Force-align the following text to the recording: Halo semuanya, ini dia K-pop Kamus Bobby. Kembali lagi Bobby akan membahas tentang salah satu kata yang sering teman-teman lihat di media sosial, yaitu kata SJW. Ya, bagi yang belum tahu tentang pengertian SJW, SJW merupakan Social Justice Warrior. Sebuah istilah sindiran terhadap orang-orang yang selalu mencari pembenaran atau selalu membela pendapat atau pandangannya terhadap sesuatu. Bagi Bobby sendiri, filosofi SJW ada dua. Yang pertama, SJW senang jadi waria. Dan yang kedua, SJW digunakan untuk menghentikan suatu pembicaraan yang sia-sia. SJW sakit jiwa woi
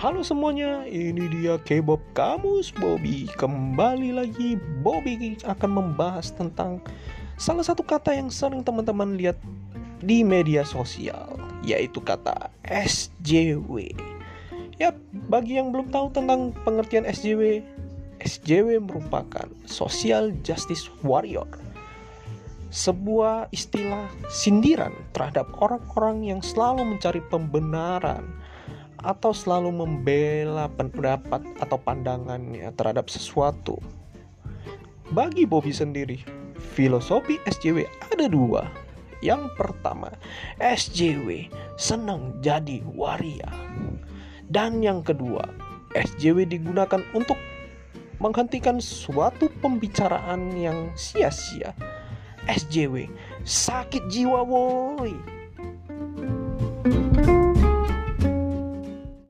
Halo 0.00 0.24
semuanya, 0.24 0.88
ini 0.88 1.28
dia 1.28 1.60
K-pop 1.60 2.00
Kamus 2.16 2.72
Bobby. 2.72 3.28
Kembali 3.36 4.16
lagi 4.16 4.56
Bobby 4.80 5.36
akan 5.44 5.70
membahas 5.76 6.32
tentang 6.32 6.80
salah 7.36 7.60
satu 7.60 7.84
kata 7.84 8.16
yang 8.16 8.32
sering 8.32 8.64
teman-teman 8.64 9.20
lihat 9.20 9.36
di 10.00 10.24
media 10.24 10.64
sosial, 10.64 11.36
yaitu 11.60 12.00
kata 12.00 12.48
SJW. 12.64 13.92
Ya, 14.80 14.96
bagi 15.28 15.60
yang 15.60 15.68
belum 15.68 15.92
tahu 15.92 16.16
tentang 16.16 16.56
pengertian 16.64 17.04
SJW, 17.04 17.60
SJW 18.24 18.80
merupakan 18.80 19.52
Social 19.68 20.32
Justice 20.40 20.88
Warrior. 21.04 21.60
Sebuah 22.72 23.52
istilah 23.52 24.08
sindiran 24.32 24.96
terhadap 25.12 25.44
orang-orang 25.60 26.24
yang 26.24 26.40
selalu 26.40 26.88
mencari 26.88 27.20
pembenaran 27.28 28.40
atau 29.00 29.32
selalu 29.32 29.72
membela 29.72 30.68
pendapat 30.68 31.40
atau 31.60 31.76
pandangannya 31.80 32.68
terhadap 32.76 33.08
sesuatu. 33.08 33.80
Bagi 35.10 35.42
Bobby 35.48 35.74
sendiri, 35.74 36.22
filosofi 36.76 37.40
SJW 37.48 37.82
ada 38.14 38.30
dua. 38.30 38.70
Yang 39.20 39.52
pertama, 39.58 40.08
SJW 40.62 41.52
senang 41.76 42.40
jadi 42.40 42.80
waria. 42.96 43.52
Dan 44.48 44.80
yang 44.80 45.04
kedua, 45.04 45.44
SJW 45.92 46.48
digunakan 46.48 47.02
untuk 47.12 47.36
menghentikan 48.20 48.78
suatu 48.78 49.52
pembicaraan 49.60 50.54
yang 50.56 50.92
sia-sia. 50.96 51.72
SJW 52.48 53.08
sakit 53.44 54.08
jiwa 54.08 54.40
woi 54.46 55.39